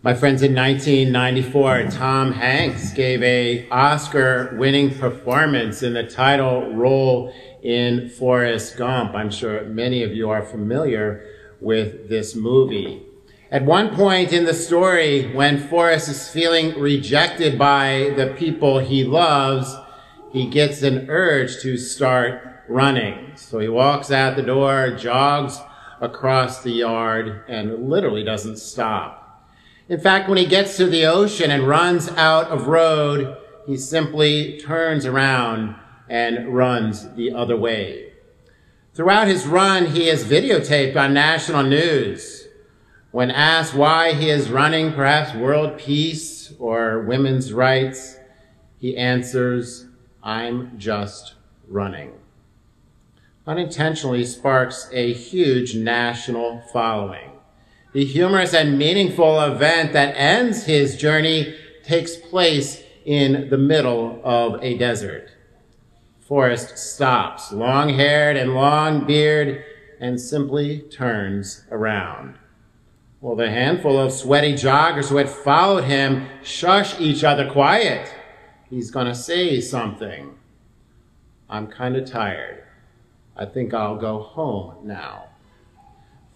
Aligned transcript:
My 0.00 0.14
friends, 0.14 0.42
in 0.42 0.54
1994, 0.54 1.90
Tom 1.90 2.30
Hanks 2.30 2.92
gave 2.92 3.20
a 3.20 3.68
Oscar-winning 3.68 4.96
performance 4.96 5.82
in 5.82 5.94
the 5.94 6.04
title 6.04 6.72
role 6.72 7.34
in 7.64 8.08
Forrest 8.08 8.76
Gump. 8.76 9.16
I'm 9.16 9.28
sure 9.28 9.64
many 9.64 10.04
of 10.04 10.12
you 10.12 10.30
are 10.30 10.44
familiar 10.44 11.26
with 11.60 12.08
this 12.08 12.36
movie. 12.36 13.02
At 13.50 13.64
one 13.64 13.92
point 13.92 14.32
in 14.32 14.44
the 14.44 14.54
story, 14.54 15.34
when 15.34 15.58
Forrest 15.58 16.08
is 16.08 16.30
feeling 16.30 16.78
rejected 16.78 17.58
by 17.58 18.12
the 18.16 18.36
people 18.38 18.78
he 18.78 19.02
loves, 19.02 19.74
he 20.32 20.48
gets 20.48 20.80
an 20.82 21.10
urge 21.10 21.60
to 21.62 21.76
start 21.76 22.40
running. 22.68 23.32
So 23.34 23.58
he 23.58 23.68
walks 23.68 24.12
out 24.12 24.36
the 24.36 24.42
door, 24.42 24.90
jogs 24.96 25.58
across 26.00 26.62
the 26.62 26.70
yard, 26.70 27.42
and 27.48 27.88
literally 27.88 28.22
doesn't 28.22 28.58
stop. 28.58 29.24
In 29.88 29.98
fact, 29.98 30.28
when 30.28 30.36
he 30.36 30.44
gets 30.44 30.76
to 30.76 30.86
the 30.86 31.06
ocean 31.06 31.50
and 31.50 31.66
runs 31.66 32.08
out 32.10 32.48
of 32.48 32.66
road, 32.66 33.36
he 33.66 33.76
simply 33.76 34.58
turns 34.58 35.06
around 35.06 35.76
and 36.08 36.54
runs 36.54 37.14
the 37.14 37.32
other 37.32 37.56
way. 37.56 38.12
Throughout 38.92 39.28
his 39.28 39.46
run, 39.46 39.86
he 39.86 40.08
is 40.08 40.24
videotaped 40.24 40.96
on 40.96 41.14
national 41.14 41.62
news. 41.62 42.48
When 43.12 43.30
asked 43.30 43.74
why 43.74 44.12
he 44.12 44.28
is 44.28 44.50
running, 44.50 44.92
perhaps 44.92 45.34
world 45.34 45.78
peace 45.78 46.52
or 46.58 47.02
women's 47.02 47.52
rights, 47.52 48.18
he 48.78 48.96
answers, 48.96 49.86
I'm 50.22 50.78
just 50.78 51.34
running. 51.66 52.12
Unintentionally 53.46 54.26
sparks 54.26 54.90
a 54.92 55.14
huge 55.14 55.74
national 55.74 56.62
following. 56.72 57.37
The 57.92 58.04
humorous 58.04 58.52
and 58.52 58.78
meaningful 58.78 59.40
event 59.40 59.94
that 59.94 60.14
ends 60.14 60.64
his 60.64 60.96
journey 60.96 61.54
takes 61.82 62.16
place 62.16 62.82
in 63.06 63.48
the 63.48 63.56
middle 63.56 64.20
of 64.22 64.62
a 64.62 64.76
desert. 64.76 65.30
Forrest 66.20 66.76
stops, 66.76 67.50
long 67.50 67.88
haired 67.88 68.36
and 68.36 68.54
long 68.54 69.06
beard, 69.06 69.64
and 69.98 70.20
simply 70.20 70.80
turns 70.80 71.64
around. 71.70 72.34
Well, 73.22 73.34
the 73.34 73.50
handful 73.50 73.98
of 73.98 74.12
sweaty 74.12 74.52
joggers 74.52 75.08
who 75.08 75.16
had 75.16 75.30
followed 75.30 75.84
him 75.84 76.28
shush 76.42 77.00
each 77.00 77.24
other 77.24 77.50
quiet. 77.50 78.14
He's 78.68 78.90
going 78.90 79.06
to 79.06 79.14
say 79.14 79.62
something. 79.62 80.36
I'm 81.48 81.66
kind 81.66 81.96
of 81.96 82.04
tired. 82.04 82.64
I 83.34 83.46
think 83.46 83.72
I'll 83.72 83.96
go 83.96 84.20
home 84.20 84.86
now. 84.86 85.28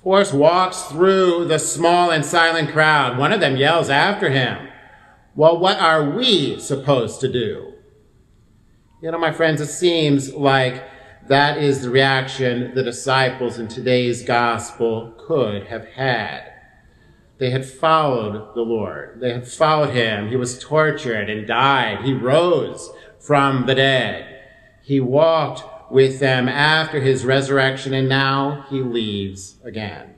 Forrest 0.03 0.35
walks 0.35 0.83
through 0.83 1.45
the 1.45 1.59
small 1.59 2.11
and 2.11 2.25
silent 2.25 2.71
crowd. 2.73 3.19
One 3.19 3.33
of 3.33 3.41
them 3.41 3.57
yells 3.57 3.89
after 3.89 4.31
him, 4.31 4.69
Well, 5.37 5.59
what 5.59 5.79
are 5.79 6.11
we 6.11 6.59
supposed 6.59 7.21
to 7.21 7.31
do? 7.31 7.75
You 9.01 9.11
know, 9.11 9.19
my 9.19 9.33
friends, 9.33 9.61
it 9.61 9.69
seems 9.69 10.35
like 10.35 10.83
that 11.29 11.59
is 11.59 11.83
the 11.83 11.91
reaction 11.91 12.75
the 12.75 12.83
disciples 12.83 13.59
in 13.59 13.69
today's 13.69 14.23
gospel 14.23 15.15
could 15.19 15.67
have 15.67 15.87
had. 15.87 16.53
They 17.39 17.51
had 17.51 17.65
followed 17.65 18.55
the 18.55 18.63
Lord. 18.63 19.21
They 19.21 19.33
had 19.33 19.47
followed 19.47 19.91
him. 19.91 20.29
He 20.29 20.37
was 20.37 20.59
tortured 20.59 21.31
and 21.31 21.47
died. 21.47 22.05
He 22.05 22.13
rose 22.13 22.91
from 23.21 23.67
the 23.67 23.75
dead. 23.75 24.41
He 24.83 25.01
walked 25.01 25.82
with 25.93 26.21
them 26.21 26.49
after 26.49 27.01
his 27.01 27.25
resurrection, 27.25 27.93
and 27.93 28.09
now 28.09 28.65
he 28.71 28.81
leaves 28.81 29.57
again. 29.63 30.15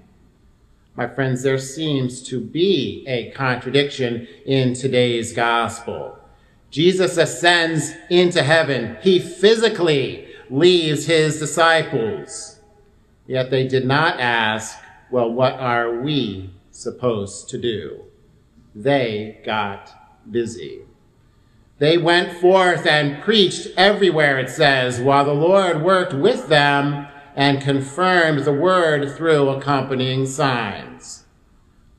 My 0.94 1.08
friends, 1.08 1.42
there 1.42 1.58
seems 1.58 2.22
to 2.28 2.41
be 2.41 3.05
a 3.08 3.33
contradiction 3.33 4.28
in 4.47 4.75
today's 4.75 5.33
gospel. 5.33 6.17
Jesus 6.70 7.17
ascends 7.17 7.92
into 8.08 8.45
heaven. 8.45 8.97
He 9.02 9.19
physically 9.19 10.28
leaves 10.48 11.06
his 11.06 11.40
disciples. 11.40 12.61
Yet 13.27 13.51
they 13.51 13.67
did 13.67 13.84
not 13.84 14.20
ask, 14.20 14.79
well, 15.11 15.33
what 15.33 15.55
are 15.55 16.01
we 16.01 16.51
supposed 16.70 17.48
to 17.48 17.58
do? 17.58 18.05
They 18.77 19.40
got 19.45 19.90
busy. 20.30 20.83
They 21.79 21.98
went 21.98 22.39
forth 22.39 22.86
and 22.86 23.23
preached 23.23 23.68
everywhere, 23.77 24.39
it 24.39 24.48
says, 24.48 25.01
while 25.01 25.24
the 25.24 25.35
Lord 25.35 25.83
worked 25.83 26.14
with 26.14 26.48
them 26.48 27.08
and 27.35 27.61
confirmed 27.61 28.45
the 28.45 28.52
word 28.52 29.17
through 29.17 29.48
accompanying 29.48 30.27
signs. 30.27 31.24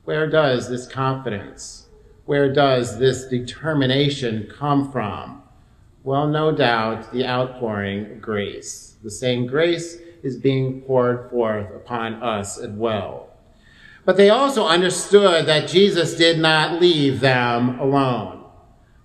Where 0.04 0.28
does 0.28 0.70
this 0.70 0.86
confidence, 0.86 1.88
where 2.24 2.52
does 2.52 2.98
this 2.98 3.26
determination 3.26 4.48
come 4.50 4.90
from? 4.90 5.42
Well, 6.04 6.28
no 6.28 6.52
doubt 6.52 7.12
the 7.12 7.26
outpouring 7.26 8.12
of 8.12 8.22
grace. 8.22 8.96
The 9.02 9.10
same 9.10 9.46
grace 9.46 9.98
is 10.22 10.38
being 10.38 10.80
poured 10.82 11.28
forth 11.30 11.68
upon 11.74 12.14
us 12.22 12.58
as 12.58 12.70
well. 12.70 13.28
But 14.04 14.16
they 14.16 14.30
also 14.30 14.66
understood 14.66 15.46
that 15.46 15.68
Jesus 15.68 16.14
did 16.14 16.38
not 16.38 16.80
leave 16.80 17.20
them 17.20 17.78
alone. 17.80 18.35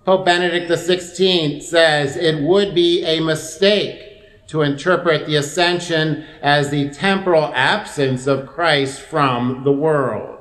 Pope 0.04 0.26
Benedict 0.26 0.70
XVI 0.70 1.62
says 1.62 2.18
it 2.18 2.42
would 2.42 2.74
be 2.74 3.04
a 3.04 3.20
mistake 3.20 4.48
to 4.48 4.64
interpret 4.64 5.28
the 5.28 5.36
ascension 5.36 6.26
as 6.42 6.70
the 6.70 6.90
temporal 6.90 7.52
absence 7.54 8.26
of 8.26 8.48
Christ 8.48 9.00
from 9.00 9.64
the 9.64 9.72
world. 9.72 10.40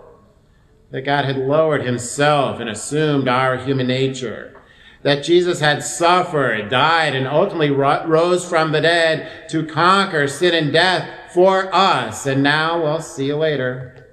That 0.91 1.03
God 1.03 1.26
had 1.26 1.37
lowered 1.37 1.84
himself 1.84 2.59
and 2.59 2.71
assumed 2.71 3.28
our 3.28 3.59
human 3.59 3.87
nature. 3.87 4.60
That 5.03 5.25
Jesus 5.25 5.60
had 5.60 5.84
suffered, 5.84 6.71
died, 6.71 7.15
and 7.15 7.28
ultimately 7.28 7.71
rose 7.71 8.48
from 8.48 8.72
the 8.72 8.81
dead 8.81 9.48
to 9.50 9.66
conquer 9.66 10.27
sin 10.27 10.54
and 10.54 10.72
death 10.72 11.32
for 11.32 11.72
us. 11.75 12.27
And 12.27 12.42
now, 12.42 12.82
we'll 12.82 13.00
see 13.00 13.27
you 13.27 13.37
later. 13.37 14.09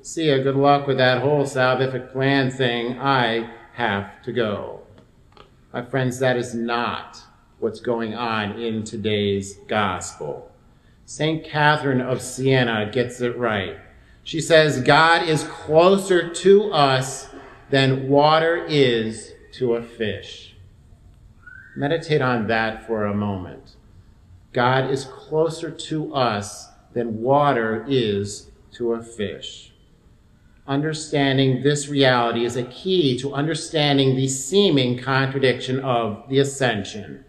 See 0.00 0.30
you. 0.30 0.42
Good 0.42 0.56
luck 0.56 0.86
with 0.86 0.98
that 0.98 1.22
whole 1.22 1.44
salvific 1.44 2.12
plan 2.12 2.50
thing. 2.50 2.98
I 2.98 3.48
have 3.72 4.22
to 4.22 4.32
go. 4.32 4.80
My 5.72 5.82
friends, 5.82 6.18
that 6.18 6.36
is 6.36 6.54
not 6.54 7.18
what's 7.58 7.80
going 7.80 8.14
on 8.14 8.60
in 8.60 8.84
today's 8.84 9.54
gospel. 9.68 10.50
St. 11.06 11.44
Catherine 11.44 12.00
of 12.00 12.20
Siena 12.20 12.90
gets 12.92 13.20
it 13.20 13.36
right. 13.36 13.78
She 14.24 14.40
says, 14.40 14.82
God 14.82 15.28
is 15.28 15.44
closer 15.44 16.32
to 16.32 16.72
us 16.72 17.28
than 17.70 18.08
water 18.08 18.64
is 18.66 19.32
to 19.52 19.74
a 19.74 19.82
fish. 19.82 20.54
Meditate 21.74 22.20
on 22.20 22.46
that 22.48 22.86
for 22.86 23.06
a 23.06 23.14
moment. 23.14 23.76
God 24.52 24.90
is 24.90 25.04
closer 25.04 25.70
to 25.70 26.14
us 26.14 26.68
than 26.92 27.22
water 27.22 27.84
is 27.88 28.50
to 28.72 28.92
a 28.92 29.02
fish 29.02 29.71
understanding 30.72 31.62
this 31.62 31.88
reality 31.88 32.46
is 32.46 32.56
a 32.56 32.64
key 32.64 33.18
to 33.18 33.34
understanding 33.34 34.16
the 34.16 34.26
seeming 34.26 34.98
contradiction 34.98 35.78
of 35.80 36.26
the 36.30 36.38
ascension. 36.38 37.24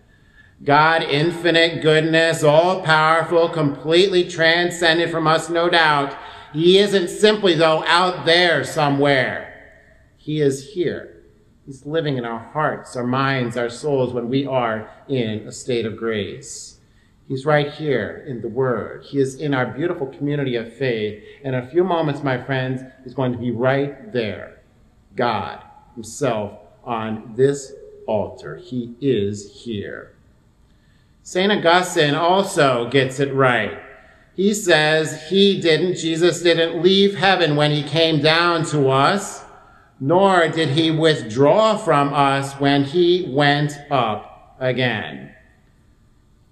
God, 0.63 1.03
infinite 1.03 1.81
goodness, 1.81 2.41
all 2.41 2.81
powerful, 2.81 3.49
completely 3.49 4.29
transcended 4.29 5.11
from 5.11 5.27
us, 5.27 5.49
no 5.49 5.69
doubt. 5.69 6.17
He 6.53 6.77
isn't 6.77 7.09
simply, 7.09 7.53
though, 7.53 7.83
out 7.85 8.25
there 8.25 8.63
somewhere. 8.63 9.75
He 10.15 10.39
is 10.39 10.73
here. 10.73 11.25
He's 11.65 11.85
living 11.85 12.17
in 12.17 12.23
our 12.23 12.39
hearts, 12.39 12.95
our 12.95 13.05
minds, 13.05 13.57
our 13.57 13.69
souls 13.69 14.13
when 14.13 14.29
we 14.29 14.45
are 14.45 14.89
in 15.09 15.45
a 15.45 15.51
state 15.51 15.85
of 15.85 15.97
grace. 15.97 16.72
He's 17.33 17.47
right 17.47 17.71
here 17.71 18.23
in 18.27 18.41
the 18.41 18.47
Word. 18.47 19.05
He 19.05 19.19
is 19.19 19.41
in 19.41 19.55
our 19.55 19.65
beautiful 19.65 20.05
community 20.05 20.55
of 20.55 20.71
faith. 20.71 21.23
And 21.43 21.55
In 21.55 21.63
a 21.63 21.67
few 21.67 21.83
moments, 21.83 22.21
my 22.21 22.37
friends, 22.37 22.83
he's 23.03 23.15
going 23.15 23.31
to 23.31 23.39
be 23.39 23.49
right 23.49 24.13
there. 24.13 24.59
God 25.15 25.63
himself 25.95 26.59
on 26.83 27.33
this 27.35 27.73
altar. 28.05 28.57
He 28.57 28.93
is 29.01 29.63
here. 29.63 30.13
St. 31.23 31.51
Augustine 31.51 32.13
also 32.13 32.87
gets 32.91 33.19
it 33.19 33.33
right. 33.33 33.81
He 34.35 34.53
says 34.53 35.27
he 35.27 35.59
didn't, 35.59 35.95
Jesus 35.95 36.43
didn't 36.43 36.83
leave 36.83 37.15
heaven 37.15 37.55
when 37.55 37.71
he 37.71 37.81
came 37.81 38.21
down 38.21 38.63
to 38.65 38.89
us, 38.89 39.43
nor 39.99 40.49
did 40.49 40.69
he 40.69 40.91
withdraw 40.91 41.77
from 41.77 42.13
us 42.13 42.53
when 42.59 42.83
he 42.83 43.27
went 43.27 43.73
up 43.89 44.55
again 44.59 45.32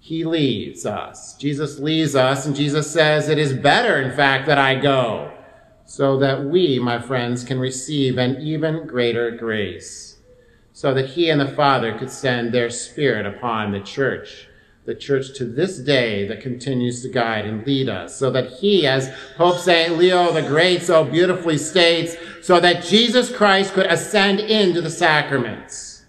he 0.02 0.24
leaves 0.24 0.84
us. 0.84 1.36
Jesus 1.36 1.78
leaves 1.78 2.16
us, 2.16 2.44
and 2.44 2.56
Jesus 2.56 2.90
says, 2.90 3.28
It 3.28 3.38
is 3.38 3.52
better, 3.52 4.02
in 4.02 4.10
fact, 4.16 4.48
that 4.48 4.58
I 4.58 4.74
go, 4.74 5.32
so 5.84 6.18
that 6.18 6.44
we, 6.44 6.80
my 6.80 6.98
friends, 6.98 7.44
can 7.44 7.60
receive 7.60 8.18
an 8.18 8.40
even 8.40 8.88
greater 8.88 9.30
grace, 9.30 10.16
so 10.72 10.92
that 10.92 11.10
he 11.10 11.30
and 11.30 11.40
the 11.40 11.46
Father 11.46 11.96
could 11.96 12.10
send 12.10 12.50
their 12.50 12.68
Spirit 12.68 13.26
upon 13.26 13.70
the 13.70 13.78
church, 13.78 14.48
the 14.86 14.94
church 14.96 15.38
to 15.38 15.44
this 15.44 15.78
day 15.78 16.26
that 16.26 16.40
continues 16.40 17.00
to 17.02 17.08
guide 17.08 17.46
and 17.46 17.64
lead 17.64 17.88
us, 17.88 18.16
so 18.16 18.28
that 18.32 18.54
he, 18.54 18.88
as 18.88 19.14
Pope 19.36 19.58
St. 19.58 19.96
Leo 19.96 20.32
the 20.32 20.42
Great 20.42 20.82
so 20.82 21.04
beautifully 21.04 21.56
states, 21.56 22.16
so 22.42 22.58
that 22.58 22.82
Jesus 22.82 23.30
Christ 23.30 23.72
could 23.72 23.86
ascend 23.86 24.40
into 24.40 24.80
the 24.80 24.90
sacraments, 24.90 26.06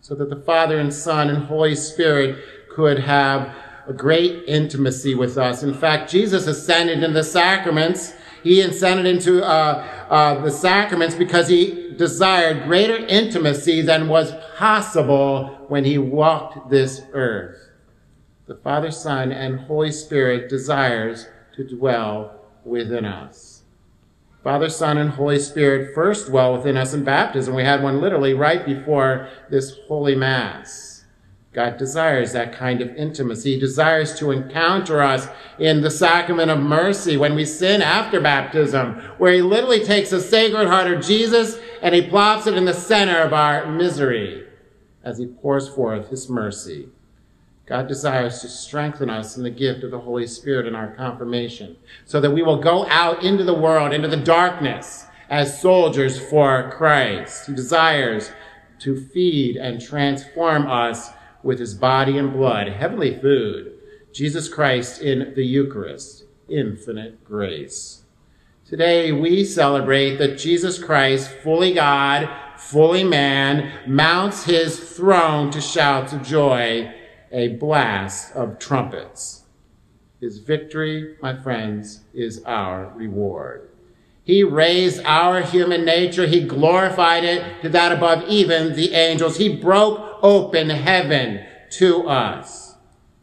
so 0.00 0.14
that 0.14 0.30
the 0.30 0.42
Father 0.44 0.78
and 0.78 0.94
Son 0.94 1.28
and 1.28 1.44
Holy 1.44 1.74
Spirit 1.74 2.42
could 2.78 3.00
have 3.00 3.52
a 3.88 3.92
great 3.92 4.44
intimacy 4.46 5.12
with 5.12 5.36
us. 5.36 5.64
In 5.64 5.74
fact, 5.74 6.08
Jesus 6.08 6.46
ascended 6.46 7.02
in 7.02 7.12
the 7.12 7.24
sacraments. 7.24 8.14
He 8.44 8.60
ascended 8.60 9.04
into 9.04 9.44
uh, 9.44 9.84
uh, 10.08 10.40
the 10.44 10.52
sacraments 10.52 11.16
because 11.16 11.48
he 11.48 11.92
desired 11.96 12.62
greater 12.68 12.96
intimacy 12.96 13.82
than 13.82 14.06
was 14.06 14.32
possible 14.56 15.66
when 15.66 15.84
he 15.84 15.98
walked 15.98 16.70
this 16.70 17.02
earth. 17.14 17.58
The 18.46 18.54
Father, 18.54 18.92
Son, 18.92 19.32
and 19.32 19.58
Holy 19.58 19.90
Spirit 19.90 20.48
desires 20.48 21.26
to 21.56 21.64
dwell 21.64 22.44
within 22.64 23.04
us. 23.04 23.62
Father, 24.44 24.68
Son, 24.68 24.98
and 24.98 25.10
Holy 25.10 25.40
Spirit 25.40 25.96
first 25.96 26.28
dwell 26.28 26.56
within 26.56 26.76
us 26.76 26.94
in 26.94 27.02
baptism. 27.02 27.56
We 27.56 27.64
had 27.64 27.82
one 27.82 28.00
literally 28.00 28.34
right 28.34 28.64
before 28.64 29.28
this 29.50 29.76
Holy 29.88 30.14
Mass. 30.14 30.87
God 31.52 31.78
desires 31.78 32.32
that 32.32 32.52
kind 32.52 32.80
of 32.80 32.94
intimacy. 32.94 33.54
He 33.54 33.60
desires 33.60 34.18
to 34.18 34.30
encounter 34.30 35.02
us 35.02 35.28
in 35.58 35.80
the 35.80 35.90
sacrament 35.90 36.50
of 36.50 36.60
mercy 36.60 37.16
when 37.16 37.34
we 37.34 37.44
sin 37.44 37.80
after 37.80 38.20
baptism, 38.20 39.00
where 39.16 39.32
he 39.32 39.42
literally 39.42 39.82
takes 39.82 40.10
the 40.10 40.20
sacred 40.20 40.68
heart 40.68 40.92
of 40.92 41.04
Jesus 41.04 41.58
and 41.82 41.94
he 41.94 42.02
plops 42.02 42.46
it 42.46 42.54
in 42.54 42.64
the 42.64 42.74
center 42.74 43.18
of 43.18 43.32
our 43.32 43.66
misery 43.66 44.46
as 45.02 45.18
he 45.18 45.26
pours 45.26 45.68
forth 45.68 46.10
his 46.10 46.28
mercy. 46.28 46.88
God 47.64 47.86
desires 47.86 48.40
to 48.40 48.48
strengthen 48.48 49.10
us 49.10 49.36
in 49.36 49.42
the 49.42 49.50
gift 49.50 49.84
of 49.84 49.90
the 49.90 49.98
Holy 49.98 50.26
Spirit 50.26 50.66
in 50.66 50.74
our 50.74 50.94
confirmation 50.94 51.76
so 52.04 52.20
that 52.20 52.30
we 52.30 52.42
will 52.42 52.60
go 52.60 52.86
out 52.86 53.22
into 53.22 53.44
the 53.44 53.54
world, 53.54 53.92
into 53.92 54.08
the 54.08 54.16
darkness 54.16 55.06
as 55.28 55.60
soldiers 55.60 56.18
for 56.18 56.70
Christ. 56.70 57.46
He 57.46 57.54
desires 57.54 58.32
to 58.80 58.98
feed 58.98 59.56
and 59.56 59.80
transform 59.80 60.66
us 60.66 61.10
with 61.42 61.58
his 61.58 61.74
body 61.74 62.18
and 62.18 62.32
blood, 62.32 62.68
heavenly 62.68 63.18
food, 63.18 63.72
Jesus 64.12 64.48
Christ 64.48 65.00
in 65.00 65.34
the 65.34 65.44
Eucharist, 65.44 66.24
infinite 66.48 67.24
grace. 67.24 68.02
Today 68.66 69.12
we 69.12 69.44
celebrate 69.44 70.16
that 70.16 70.38
Jesus 70.38 70.82
Christ, 70.82 71.30
fully 71.30 71.72
God, 71.72 72.28
fully 72.58 73.04
man, 73.04 73.72
mounts 73.86 74.44
his 74.44 74.78
throne 74.78 75.50
to 75.52 75.60
shouts 75.60 76.12
of 76.12 76.22
joy 76.22 76.92
a 77.30 77.48
blast 77.48 78.34
of 78.34 78.58
trumpets. 78.58 79.44
His 80.20 80.38
victory, 80.38 81.16
my 81.22 81.40
friends, 81.40 82.00
is 82.12 82.42
our 82.44 82.92
reward. 82.96 83.68
He 84.28 84.44
raised 84.44 85.00
our 85.06 85.40
human 85.40 85.86
nature. 85.86 86.26
He 86.26 86.44
glorified 86.44 87.24
it 87.24 87.62
to 87.62 87.70
that 87.70 87.92
above 87.92 88.28
even 88.28 88.76
the 88.76 88.92
angels. 88.92 89.38
He 89.38 89.56
broke 89.56 90.18
open 90.22 90.68
heaven 90.68 91.46
to 91.78 92.06
us. 92.06 92.74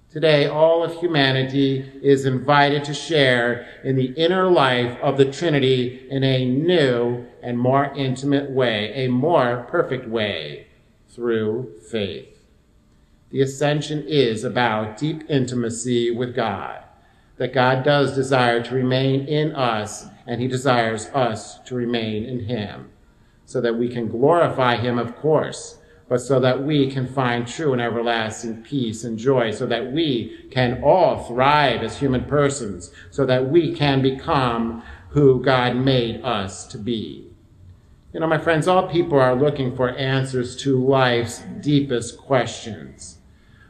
Today, 0.09 0.47
all 0.47 0.83
of 0.83 0.99
humanity 0.99 1.91
is 2.01 2.25
invited 2.25 2.83
to 2.85 2.95
share 2.95 3.67
in 3.83 3.97
the 3.97 4.13
inner 4.13 4.49
life 4.49 4.97
of 4.99 5.17
the 5.17 5.31
Trinity 5.31 6.07
in 6.09 6.23
a 6.23 6.43
new 6.43 7.27
and 7.43 7.59
more 7.59 7.93
intimate 7.95 8.49
way, 8.49 8.91
a 8.95 9.07
more 9.07 9.67
perfect 9.69 10.07
way 10.07 10.65
through 11.07 11.71
faith. 11.87 12.39
The 13.29 13.41
ascension 13.41 14.03
is 14.07 14.43
about 14.43 14.97
deep 14.97 15.29
intimacy 15.29 16.09
with 16.09 16.35
God, 16.35 16.83
that 17.37 17.53
God 17.53 17.83
does 17.83 18.15
desire 18.15 18.63
to 18.63 18.75
remain 18.75 19.27
in 19.27 19.53
us, 19.53 20.07
and 20.25 20.41
he 20.41 20.47
desires 20.47 21.07
us 21.07 21.59
to 21.63 21.75
remain 21.75 22.23
in 22.23 22.45
him, 22.45 22.89
so 23.45 23.61
that 23.61 23.77
we 23.77 23.89
can 23.89 24.07
glorify 24.07 24.77
him, 24.77 24.97
of 24.97 25.15
course, 25.15 25.79
but 26.07 26.19
so 26.19 26.39
that 26.39 26.63
we 26.63 26.89
can 26.89 27.07
find 27.07 27.47
true 27.47 27.73
and 27.73 27.81
everlasting 27.81 28.61
peace 28.63 29.03
and 29.03 29.17
joy, 29.17 29.51
so 29.51 29.65
that 29.65 29.91
we 29.91 30.47
can 30.51 30.81
all 30.83 31.23
thrive 31.23 31.81
as 31.81 31.97
human 31.97 32.23
persons, 32.25 32.91
so 33.09 33.25
that 33.25 33.49
we 33.49 33.73
can 33.73 34.01
become 34.01 34.83
who 35.09 35.41
God 35.43 35.75
made 35.75 36.21
us 36.23 36.65
to 36.67 36.77
be. 36.77 37.27
You 38.13 38.19
know, 38.19 38.27
my 38.27 38.37
friends, 38.37 38.67
all 38.67 38.87
people 38.87 39.19
are 39.19 39.35
looking 39.35 39.75
for 39.75 39.89
answers 39.89 40.55
to 40.57 40.81
life's 40.81 41.39
deepest 41.59 42.17
questions. 42.17 43.17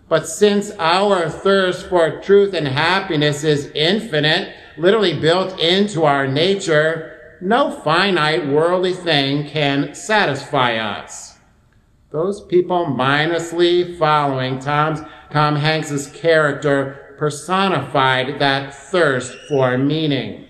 But 0.08 0.28
since 0.28 0.72
our 0.78 1.30
thirst 1.30 1.88
for 1.88 2.22
truth 2.22 2.54
and 2.54 2.68
happiness 2.68 3.44
is 3.44 3.72
infinite, 3.74 4.56
literally 4.78 5.20
built 5.20 5.60
into 5.60 6.04
our 6.04 6.28
nature, 6.28 7.38
no 7.42 7.72
finite 7.72 8.48
worldly 8.48 8.94
thing 8.94 9.48
can 9.48 9.96
satisfy 9.96 10.76
us. 10.78 11.38
Those 12.12 12.42
people 12.42 12.86
mindlessly 12.86 13.98
following 13.98 14.60
Tom's, 14.60 15.02
Tom 15.32 15.56
Hanks's 15.56 16.08
character 16.12 17.16
personified 17.18 18.40
that 18.40 18.74
thirst 18.74 19.36
for 19.50 19.78
meaning. 19.78 20.46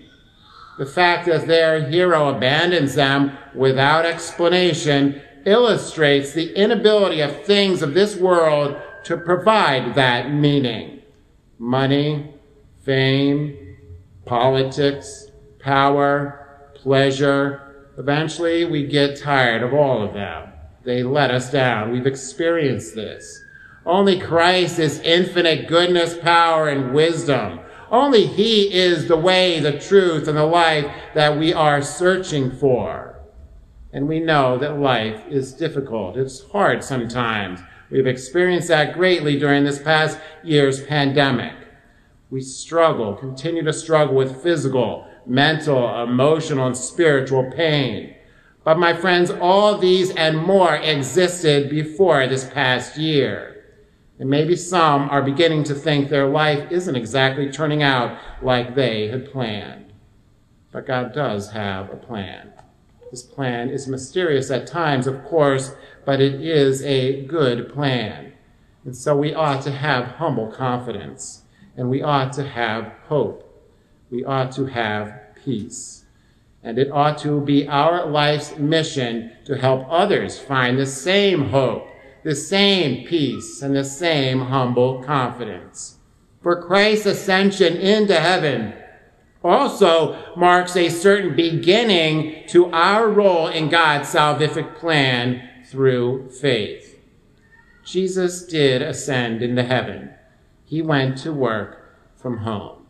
The 0.78 0.86
fact 0.86 1.26
that 1.26 1.46
their 1.46 1.88
hero 1.88 2.28
abandons 2.28 2.94
them 2.94 3.36
without 3.54 4.04
explanation 4.04 5.22
illustrates 5.46 6.32
the 6.32 6.52
inability 6.54 7.20
of 7.20 7.44
things 7.44 7.82
of 7.82 7.94
this 7.94 8.16
world 8.16 8.76
to 9.06 9.16
provide 9.16 9.94
that 9.94 10.32
meaning. 10.32 11.00
Money, 11.58 12.34
fame, 12.84 13.76
politics, 14.24 15.30
power, 15.60 16.70
pleasure. 16.74 17.92
Eventually, 17.98 18.64
we 18.64 18.84
get 18.84 19.16
tired 19.16 19.62
of 19.62 19.72
all 19.72 20.02
of 20.02 20.12
them. 20.12 20.48
They 20.82 21.04
let 21.04 21.30
us 21.30 21.52
down. 21.52 21.92
We've 21.92 22.06
experienced 22.06 22.96
this. 22.96 23.40
Only 23.84 24.18
Christ 24.18 24.80
is 24.80 24.98
infinite 25.00 25.68
goodness, 25.68 26.18
power, 26.18 26.68
and 26.68 26.92
wisdom. 26.92 27.60
Only 27.92 28.26
He 28.26 28.74
is 28.74 29.06
the 29.06 29.16
way, 29.16 29.60
the 29.60 29.78
truth, 29.78 30.26
and 30.26 30.36
the 30.36 30.44
life 30.44 30.90
that 31.14 31.38
we 31.38 31.52
are 31.52 31.80
searching 31.80 32.50
for. 32.50 33.20
And 33.92 34.08
we 34.08 34.18
know 34.18 34.58
that 34.58 34.80
life 34.80 35.22
is 35.28 35.52
difficult. 35.52 36.16
It's 36.16 36.42
hard 36.50 36.82
sometimes. 36.82 37.60
We've 37.90 38.06
experienced 38.06 38.68
that 38.68 38.94
greatly 38.94 39.38
during 39.38 39.64
this 39.64 39.80
past 39.80 40.18
year's 40.42 40.82
pandemic. 40.82 41.54
We 42.30 42.40
struggle, 42.40 43.14
continue 43.14 43.62
to 43.62 43.72
struggle 43.72 44.16
with 44.16 44.42
physical, 44.42 45.06
mental, 45.24 46.02
emotional, 46.02 46.66
and 46.66 46.76
spiritual 46.76 47.50
pain. 47.52 48.16
But 48.64 48.78
my 48.78 48.94
friends, 48.94 49.30
all 49.30 49.78
these 49.78 50.10
and 50.10 50.36
more 50.36 50.74
existed 50.74 51.70
before 51.70 52.26
this 52.26 52.48
past 52.50 52.96
year. 52.98 53.64
And 54.18 54.28
maybe 54.28 54.56
some 54.56 55.08
are 55.10 55.22
beginning 55.22 55.62
to 55.64 55.74
think 55.74 56.08
their 56.08 56.26
life 56.28 56.72
isn't 56.72 56.96
exactly 56.96 57.52
turning 57.52 57.84
out 57.84 58.18
like 58.42 58.74
they 58.74 59.06
had 59.08 59.30
planned. 59.30 59.92
But 60.72 60.86
God 60.86 61.12
does 61.14 61.52
have 61.52 61.92
a 61.92 61.96
plan. 61.96 62.52
This 63.10 63.22
plan 63.22 63.70
is 63.70 63.86
mysterious 63.86 64.50
at 64.50 64.66
times, 64.66 65.06
of 65.06 65.24
course, 65.24 65.74
but 66.06 66.20
it 66.20 66.40
is 66.40 66.82
a 66.84 67.24
good 67.24 67.70
plan. 67.74 68.32
And 68.84 68.96
so 68.96 69.16
we 69.16 69.34
ought 69.34 69.60
to 69.62 69.72
have 69.72 70.04
humble 70.04 70.46
confidence, 70.46 71.42
and 71.76 71.90
we 71.90 72.00
ought 72.00 72.32
to 72.34 72.48
have 72.48 72.92
hope. 73.08 73.42
We 74.10 74.24
ought 74.24 74.52
to 74.52 74.66
have 74.66 75.12
peace. 75.44 76.04
And 76.62 76.78
it 76.78 76.92
ought 76.92 77.18
to 77.18 77.40
be 77.40 77.66
our 77.66 78.06
life's 78.06 78.56
mission 78.56 79.32
to 79.46 79.58
help 79.58 79.84
others 79.90 80.38
find 80.38 80.78
the 80.78 80.86
same 80.86 81.48
hope, 81.48 81.88
the 82.22 82.36
same 82.36 83.04
peace, 83.06 83.60
and 83.60 83.74
the 83.74 83.84
same 83.84 84.40
humble 84.42 85.02
confidence. 85.02 85.98
For 86.40 86.62
Christ's 86.62 87.06
ascension 87.06 87.76
into 87.76 88.18
heaven 88.20 88.74
also 89.42 90.34
marks 90.36 90.76
a 90.76 90.88
certain 90.88 91.34
beginning 91.34 92.46
to 92.48 92.66
our 92.70 93.08
role 93.08 93.48
in 93.48 93.68
God's 93.68 94.12
salvific 94.12 94.76
plan 94.76 95.50
through 95.70 96.30
faith. 96.30 96.98
Jesus 97.84 98.44
did 98.44 98.82
ascend 98.82 99.42
into 99.42 99.62
heaven. 99.62 100.10
He 100.64 100.82
went 100.82 101.18
to 101.18 101.32
work 101.32 101.96
from 102.16 102.38
home. 102.38 102.86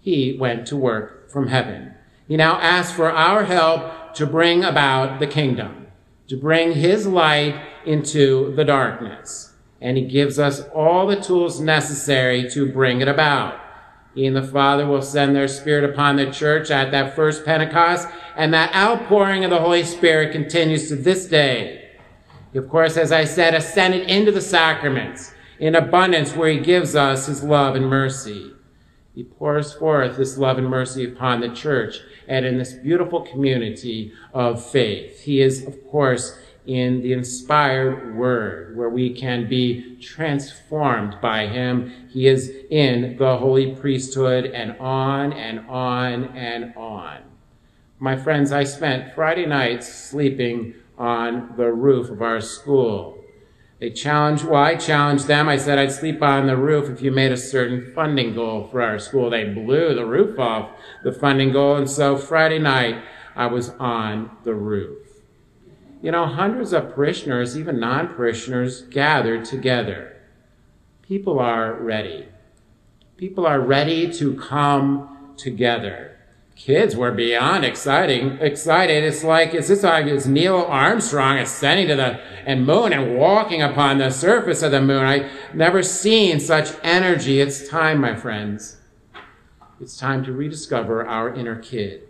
He 0.00 0.36
went 0.38 0.66
to 0.68 0.76
work 0.76 1.30
from 1.30 1.48
heaven. 1.48 1.94
He 2.28 2.36
now 2.36 2.60
asks 2.60 2.94
for 2.94 3.10
our 3.10 3.44
help 3.44 4.14
to 4.14 4.26
bring 4.26 4.64
about 4.64 5.18
the 5.18 5.26
kingdom, 5.26 5.88
to 6.28 6.36
bring 6.36 6.72
his 6.72 7.06
light 7.06 7.60
into 7.84 8.54
the 8.54 8.64
darkness. 8.64 9.54
And 9.80 9.96
he 9.96 10.04
gives 10.04 10.38
us 10.38 10.62
all 10.74 11.06
the 11.06 11.20
tools 11.20 11.60
necessary 11.60 12.48
to 12.50 12.72
bring 12.72 13.00
it 13.00 13.08
about. 13.08 13.60
He 14.14 14.26
and 14.26 14.34
the 14.34 14.42
Father 14.42 14.86
will 14.86 15.02
send 15.02 15.36
their 15.36 15.48
Spirit 15.48 15.90
upon 15.90 16.16
the 16.16 16.30
church 16.30 16.70
at 16.70 16.90
that 16.92 17.14
first 17.14 17.44
Pentecost, 17.44 18.08
and 18.34 18.54
that 18.54 18.74
outpouring 18.74 19.44
of 19.44 19.50
the 19.50 19.60
Holy 19.60 19.84
Spirit 19.84 20.32
continues 20.32 20.88
to 20.88 20.96
this 20.96 21.26
day. 21.26 21.85
Of 22.56 22.68
course, 22.68 22.96
as 22.96 23.12
I 23.12 23.24
said, 23.24 23.54
ascended 23.54 24.08
into 24.08 24.32
the 24.32 24.40
sacraments 24.40 25.34
in 25.58 25.74
abundance 25.74 26.34
where 26.34 26.50
he 26.50 26.60
gives 26.60 26.94
us 26.94 27.26
his 27.26 27.42
love 27.42 27.76
and 27.76 27.88
mercy. 27.88 28.52
He 29.14 29.24
pours 29.24 29.72
forth 29.72 30.16
this 30.16 30.36
love 30.36 30.58
and 30.58 30.68
mercy 30.68 31.04
upon 31.04 31.40
the 31.40 31.48
church 31.48 32.00
and 32.28 32.44
in 32.44 32.58
this 32.58 32.74
beautiful 32.74 33.22
community 33.22 34.12
of 34.34 34.64
faith. 34.64 35.20
He 35.20 35.40
is, 35.40 35.66
of 35.66 35.86
course, 35.88 36.38
in 36.66 37.00
the 37.02 37.12
inspired 37.12 38.16
word 38.16 38.76
where 38.76 38.90
we 38.90 39.14
can 39.14 39.48
be 39.48 39.96
transformed 40.00 41.16
by 41.22 41.46
him. 41.46 42.08
He 42.10 42.26
is 42.26 42.52
in 42.70 43.16
the 43.16 43.36
holy 43.38 43.74
priesthood 43.74 44.46
and 44.46 44.76
on 44.78 45.32
and 45.32 45.60
on 45.68 46.24
and 46.36 46.74
on. 46.76 47.22
My 47.98 48.16
friends, 48.16 48.52
I 48.52 48.64
spent 48.64 49.14
Friday 49.14 49.46
nights 49.46 49.90
sleeping 49.90 50.74
on 50.98 51.54
the 51.56 51.72
roof 51.72 52.10
of 52.10 52.22
our 52.22 52.40
school. 52.40 53.22
They 53.78 53.90
challenged, 53.90 54.44
well, 54.44 54.62
I 54.62 54.76
challenged 54.76 55.26
them. 55.26 55.48
I 55.48 55.58
said 55.58 55.78
I'd 55.78 55.92
sleep 55.92 56.22
on 56.22 56.46
the 56.46 56.56
roof 56.56 56.88
if 56.88 57.02
you 57.02 57.10
made 57.10 57.30
a 57.30 57.36
certain 57.36 57.92
funding 57.94 58.34
goal 58.34 58.68
for 58.68 58.80
our 58.80 58.98
school. 58.98 59.28
They 59.28 59.44
blew 59.44 59.94
the 59.94 60.06
roof 60.06 60.38
off 60.38 60.70
the 61.02 61.12
funding 61.12 61.52
goal. 61.52 61.76
And 61.76 61.90
so 61.90 62.16
Friday 62.16 62.58
night, 62.58 63.02
I 63.34 63.46
was 63.46 63.70
on 63.78 64.30
the 64.44 64.54
roof. 64.54 65.06
You 66.02 66.10
know, 66.10 66.26
hundreds 66.26 66.72
of 66.72 66.94
parishioners, 66.94 67.58
even 67.58 67.78
non 67.78 68.08
parishioners, 68.14 68.82
gathered 68.82 69.44
together. 69.44 70.16
People 71.02 71.38
are 71.38 71.74
ready. 71.74 72.28
People 73.18 73.46
are 73.46 73.60
ready 73.60 74.10
to 74.14 74.36
come 74.36 75.34
together 75.36 76.15
kids 76.56 76.96
were 76.96 77.12
beyond 77.12 77.64
exciting, 77.64 78.38
excited. 78.40 79.04
It's 79.04 79.22
like, 79.22 79.54
is 79.54 79.68
this 79.68 79.82
like, 79.82 80.06
is 80.06 80.26
Neil 80.26 80.64
Armstrong 80.68 81.38
ascending 81.38 81.88
to 81.88 81.96
the 81.96 82.18
and 82.46 82.66
moon 82.66 82.92
and 82.92 83.16
walking 83.16 83.62
upon 83.62 83.98
the 83.98 84.10
surface 84.10 84.62
of 84.62 84.72
the 84.72 84.80
moon? 84.80 85.04
I 85.04 85.30
never 85.52 85.82
seen 85.82 86.40
such 86.40 86.70
energy. 86.82 87.40
It's 87.40 87.68
time, 87.68 88.00
my 88.00 88.16
friends. 88.16 88.78
It's 89.80 89.96
time 89.98 90.24
to 90.24 90.32
rediscover 90.32 91.06
our 91.06 91.32
inner 91.34 91.56
kid. 91.56 92.08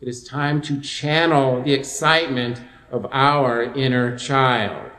It 0.00 0.08
is 0.08 0.24
time 0.24 0.60
to 0.62 0.80
channel 0.80 1.62
the 1.62 1.72
excitement 1.72 2.60
of 2.90 3.06
our 3.12 3.62
inner 3.62 4.18
child. 4.18 4.90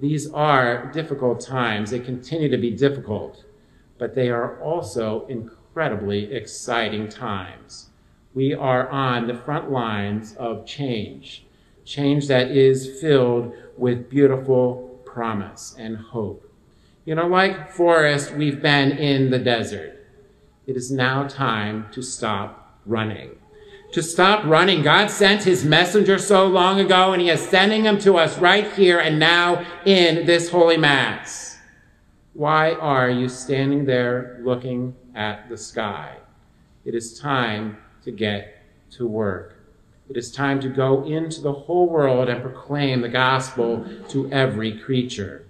These 0.00 0.30
are 0.30 0.90
difficult 0.92 1.40
times. 1.40 1.90
They 1.90 2.00
continue 2.00 2.48
to 2.48 2.56
be 2.56 2.70
difficult, 2.70 3.44
but 3.98 4.14
they 4.14 4.30
are 4.30 4.58
also 4.62 5.26
incredibly 5.26 6.32
exciting 6.32 7.08
times 7.08 7.88
we 8.38 8.54
are 8.54 8.88
on 8.90 9.26
the 9.26 9.34
front 9.34 9.68
lines 9.68 10.36
of 10.36 10.64
change, 10.64 11.44
change 11.84 12.28
that 12.28 12.52
is 12.52 13.00
filled 13.00 13.52
with 13.76 14.08
beautiful 14.08 15.02
promise 15.04 15.74
and 15.76 15.96
hope. 15.96 16.48
You 17.04 17.16
know, 17.16 17.26
like 17.26 17.72
Forrest, 17.72 18.34
we've 18.34 18.62
been 18.62 18.92
in 18.92 19.30
the 19.30 19.40
desert. 19.40 20.06
It 20.68 20.76
is 20.76 20.88
now 20.88 21.26
time 21.26 21.86
to 21.90 22.00
stop 22.00 22.80
running. 22.86 23.32
To 23.94 24.04
stop 24.04 24.44
running. 24.44 24.82
God 24.82 25.10
sent 25.10 25.42
his 25.42 25.64
messenger 25.64 26.16
so 26.16 26.46
long 26.46 26.78
ago, 26.78 27.12
and 27.12 27.20
he 27.20 27.30
is 27.30 27.40
sending 27.40 27.86
him 27.86 27.98
to 28.02 28.18
us 28.18 28.38
right 28.38 28.72
here 28.74 29.00
and 29.00 29.18
now 29.18 29.66
in 29.84 30.26
this 30.26 30.48
holy 30.48 30.76
mass. 30.76 31.58
Why 32.34 32.74
are 32.74 33.10
you 33.10 33.28
standing 33.28 33.84
there 33.84 34.38
looking 34.44 34.94
at 35.16 35.48
the 35.48 35.56
sky? 35.56 36.18
It 36.84 36.94
is 36.94 37.18
time 37.18 37.78
to 38.08 38.12
get 38.12 38.62
to 38.90 39.06
work. 39.06 39.54
It 40.08 40.16
is 40.16 40.32
time 40.32 40.60
to 40.60 40.70
go 40.70 41.04
into 41.04 41.42
the 41.42 41.52
whole 41.52 41.86
world 41.86 42.30
and 42.30 42.40
proclaim 42.40 43.02
the 43.02 43.08
gospel 43.10 43.84
to 44.08 44.32
every 44.32 44.78
creature. 44.80 45.44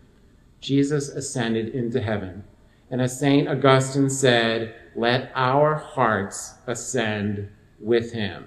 Jesus 0.61 1.09
ascended 1.09 1.69
into 1.69 2.01
heaven. 2.01 2.43
And 2.91 3.01
as 3.01 3.17
St. 3.17 3.49
Augustine 3.49 4.11
said, 4.11 4.75
let 4.97 5.31
our 5.37 5.77
hearts 5.77 6.55
ascend 6.67 7.49
with 7.79 8.13
him. 8.13 8.47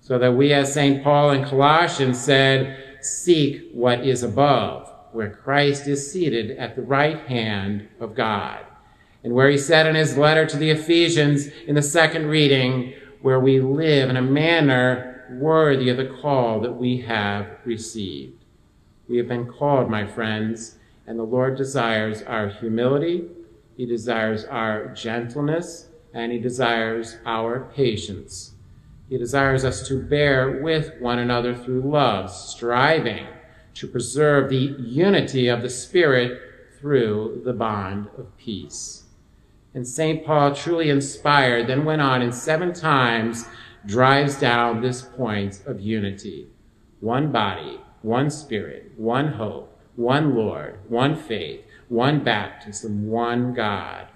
So 0.00 0.18
that 0.18 0.32
we, 0.32 0.52
as 0.52 0.74
St. 0.74 1.04
Paul 1.04 1.30
in 1.30 1.44
Colossians 1.44 2.20
said, 2.20 3.04
seek 3.04 3.70
what 3.72 4.04
is 4.04 4.24
above, 4.24 4.90
where 5.12 5.30
Christ 5.30 5.86
is 5.86 6.10
seated 6.10 6.58
at 6.58 6.74
the 6.74 6.82
right 6.82 7.20
hand 7.28 7.88
of 8.00 8.16
God. 8.16 8.66
And 9.22 9.32
where 9.32 9.48
he 9.48 9.58
said 9.58 9.86
in 9.86 9.94
his 9.94 10.18
letter 10.18 10.44
to 10.44 10.56
the 10.56 10.70
Ephesians 10.70 11.46
in 11.68 11.76
the 11.76 11.82
second 11.82 12.26
reading, 12.26 12.94
where 13.24 13.40
we 13.40 13.58
live 13.58 14.10
in 14.10 14.18
a 14.18 14.22
manner 14.22 15.24
worthy 15.30 15.88
of 15.88 15.96
the 15.96 16.14
call 16.20 16.60
that 16.60 16.74
we 16.74 16.98
have 17.00 17.46
received. 17.64 18.44
We 19.08 19.16
have 19.16 19.28
been 19.28 19.50
called, 19.50 19.88
my 19.88 20.06
friends, 20.06 20.76
and 21.06 21.18
the 21.18 21.22
Lord 21.22 21.56
desires 21.56 22.20
our 22.20 22.50
humility, 22.50 23.24
He 23.78 23.86
desires 23.86 24.44
our 24.44 24.88
gentleness, 24.88 25.88
and 26.12 26.32
He 26.32 26.38
desires 26.38 27.16
our 27.24 27.60
patience. 27.74 28.56
He 29.08 29.16
desires 29.16 29.64
us 29.64 29.88
to 29.88 30.02
bear 30.02 30.60
with 30.62 31.00
one 31.00 31.18
another 31.18 31.54
through 31.54 31.80
love, 31.80 32.30
striving 32.30 33.26
to 33.72 33.88
preserve 33.88 34.50
the 34.50 34.76
unity 34.78 35.48
of 35.48 35.62
the 35.62 35.70
Spirit 35.70 36.42
through 36.78 37.40
the 37.42 37.54
bond 37.54 38.08
of 38.18 38.36
peace. 38.36 39.03
And 39.74 39.86
St. 39.86 40.24
Paul, 40.24 40.54
truly 40.54 40.88
inspired, 40.88 41.66
then 41.66 41.84
went 41.84 42.00
on 42.00 42.22
and 42.22 42.34
seven 42.34 42.72
times 42.72 43.46
drives 43.86 44.38
down 44.38 44.80
this 44.80 45.02
point 45.02 45.60
of 45.66 45.80
unity 45.80 46.48
one 47.00 47.30
body, 47.30 47.78
one 48.00 48.30
spirit, 48.30 48.92
one 48.96 49.34
hope, 49.34 49.78
one 49.96 50.34
Lord, 50.34 50.78
one 50.88 51.14
faith, 51.14 51.60
one 51.88 52.24
baptism, 52.24 53.08
one 53.08 53.52
God. 53.52 54.08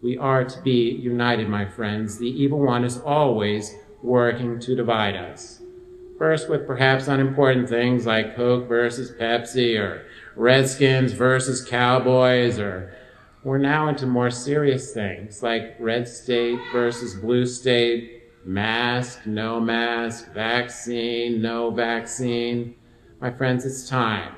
We 0.00 0.16
are 0.16 0.44
to 0.44 0.62
be 0.62 0.92
united, 0.92 1.48
my 1.48 1.64
friends. 1.64 2.18
The 2.18 2.28
evil 2.28 2.60
one 2.60 2.84
is 2.84 3.00
always 3.00 3.74
working 4.02 4.60
to 4.60 4.76
divide 4.76 5.16
us. 5.16 5.60
First, 6.18 6.48
with 6.48 6.66
perhaps 6.66 7.08
unimportant 7.08 7.68
things 7.68 8.06
like 8.06 8.36
Coke 8.36 8.68
versus 8.68 9.10
Pepsi, 9.10 9.76
or 9.76 10.06
Redskins 10.36 11.12
versus 11.12 11.64
Cowboys, 11.64 12.60
or 12.60 12.94
we're 13.44 13.58
now 13.58 13.88
into 13.88 14.06
more 14.06 14.30
serious 14.30 14.92
things 14.92 15.42
like 15.42 15.76
red 15.78 16.08
state 16.08 16.58
versus 16.72 17.14
blue 17.14 17.44
state, 17.44 18.22
mask, 18.44 19.26
no 19.26 19.60
mask, 19.60 20.32
vaccine, 20.32 21.42
no 21.42 21.70
vaccine. 21.70 22.74
My 23.20 23.30
friends, 23.30 23.66
it's 23.66 23.86
time. 23.86 24.34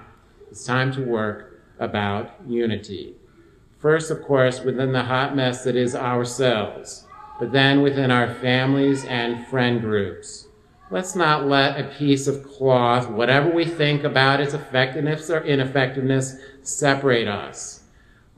It's 0.50 0.64
time 0.64 0.92
to 0.94 1.04
work 1.04 1.62
about 1.78 2.32
unity. 2.48 3.14
First, 3.78 4.10
of 4.10 4.22
course, 4.22 4.62
within 4.62 4.92
the 4.92 5.04
hot 5.04 5.36
mess 5.36 5.62
that 5.62 5.76
is 5.76 5.94
ourselves, 5.94 7.06
but 7.38 7.52
then 7.52 7.82
within 7.82 8.10
our 8.10 8.34
families 8.34 9.04
and 9.04 9.46
friend 9.46 9.80
groups. 9.80 10.48
Let's 10.90 11.14
not 11.14 11.46
let 11.46 11.78
a 11.78 11.88
piece 11.96 12.26
of 12.26 12.44
cloth, 12.44 13.08
whatever 13.08 13.50
we 13.50 13.64
think 13.64 14.02
about 14.02 14.40
its 14.40 14.54
effectiveness 14.54 15.30
or 15.30 15.44
ineffectiveness, 15.44 16.36
separate 16.62 17.28
us. 17.28 17.82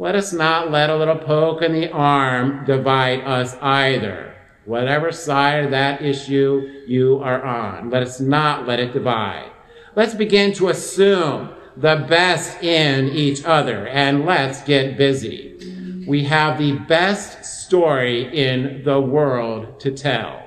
Let 0.00 0.14
us 0.14 0.32
not 0.32 0.70
let 0.70 0.90
a 0.90 0.96
little 0.96 1.18
poke 1.18 1.60
in 1.60 1.72
the 1.72 1.90
arm 1.90 2.64
divide 2.64 3.22
us 3.22 3.56
either. 3.60 4.32
Whatever 4.64 5.10
side 5.10 5.64
of 5.64 5.72
that 5.72 6.02
issue 6.02 6.84
you 6.86 7.18
are 7.18 7.42
on, 7.42 7.90
let 7.90 8.04
us 8.04 8.20
not 8.20 8.64
let 8.64 8.78
it 8.78 8.92
divide. 8.92 9.50
Let's 9.96 10.14
begin 10.14 10.52
to 10.52 10.68
assume 10.68 11.50
the 11.76 12.06
best 12.08 12.62
in 12.62 13.08
each 13.08 13.44
other 13.44 13.88
and 13.88 14.24
let's 14.24 14.62
get 14.62 14.96
busy. 14.96 16.04
We 16.06 16.22
have 16.24 16.58
the 16.58 16.78
best 16.78 17.44
story 17.44 18.22
in 18.32 18.84
the 18.84 19.00
world 19.00 19.80
to 19.80 19.90
tell 19.90 20.44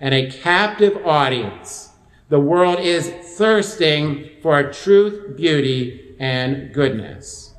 and 0.00 0.14
a 0.14 0.30
captive 0.30 1.06
audience. 1.06 1.90
The 2.30 2.40
world 2.40 2.80
is 2.80 3.10
thirsting 3.36 4.30
for 4.40 4.72
truth, 4.72 5.36
beauty, 5.36 6.16
and 6.18 6.72
goodness. 6.72 7.53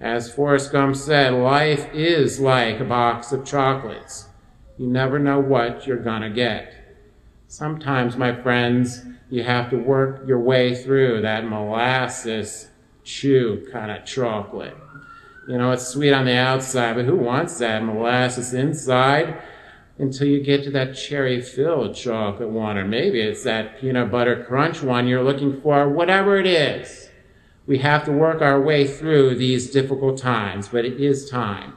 As 0.00 0.32
Forrest 0.32 0.70
Gump 0.70 0.94
said, 0.94 1.34
life 1.34 1.92
is 1.92 2.38
like 2.38 2.78
a 2.78 2.84
box 2.84 3.32
of 3.32 3.44
chocolates. 3.44 4.28
You 4.76 4.86
never 4.86 5.18
know 5.18 5.40
what 5.40 5.88
you're 5.88 5.96
gonna 5.96 6.30
get. 6.30 6.72
Sometimes, 7.48 8.16
my 8.16 8.32
friends, 8.32 9.02
you 9.28 9.42
have 9.42 9.70
to 9.70 9.76
work 9.76 10.22
your 10.24 10.38
way 10.38 10.76
through 10.76 11.22
that 11.22 11.48
molasses 11.48 12.68
chew 13.02 13.66
kind 13.72 13.90
of 13.90 14.04
chocolate. 14.04 14.76
You 15.48 15.58
know, 15.58 15.72
it's 15.72 15.88
sweet 15.88 16.12
on 16.12 16.26
the 16.26 16.36
outside, 16.36 16.94
but 16.94 17.04
who 17.04 17.16
wants 17.16 17.58
that 17.58 17.82
molasses 17.82 18.54
inside? 18.54 19.42
Until 19.98 20.28
you 20.28 20.44
get 20.44 20.62
to 20.62 20.70
that 20.70 20.94
cherry 20.94 21.40
filled 21.40 21.96
chocolate 21.96 22.50
one, 22.50 22.78
or 22.78 22.84
maybe 22.84 23.20
it's 23.20 23.42
that 23.42 23.80
peanut 23.80 24.12
butter 24.12 24.44
crunch 24.44 24.80
one 24.80 25.08
you're 25.08 25.24
looking 25.24 25.60
for, 25.60 25.88
whatever 25.88 26.38
it 26.38 26.46
is 26.46 27.07
we 27.68 27.78
have 27.78 28.04
to 28.06 28.10
work 28.10 28.40
our 28.40 28.58
way 28.58 28.86
through 28.86 29.34
these 29.34 29.70
difficult 29.70 30.16
times, 30.16 30.68
but 30.68 30.86
it 30.86 30.98
is 30.98 31.28
time. 31.28 31.74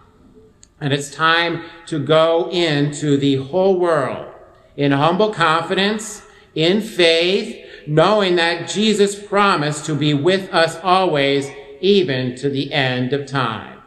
And 0.80 0.94
it's 0.94 1.14
time 1.14 1.66
to 1.88 2.00
go 2.00 2.50
into 2.50 3.18
the 3.18 3.36
whole 3.36 3.78
world 3.78 4.34
in 4.78 4.94
humble 4.94 5.34
confidence, 5.34 6.24
in 6.56 6.80
faith, 6.80 7.64
knowing 7.86 8.38
that 8.38 8.70
Jesus 8.70 9.22
promised 9.22 9.86
to 9.86 9.94
be 9.94 10.14
with 10.14 10.52
us 10.54 10.78
always, 10.78 11.52
even 11.82 12.36
to 12.38 12.50
the 12.50 12.72
end 12.72 13.12
of 13.12 13.26
time. 13.26 13.82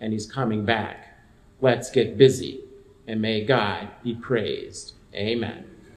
And 0.00 0.12
he's 0.12 0.30
coming 0.30 0.66
back. 0.66 1.18
Let's 1.62 1.90
get 1.90 2.18
busy, 2.18 2.60
and 3.06 3.22
may 3.22 3.42
God 3.42 3.88
be 4.04 4.14
praised. 4.14 4.94
Amen. 5.14 5.77